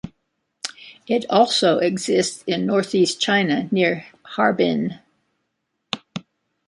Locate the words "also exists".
1.29-2.43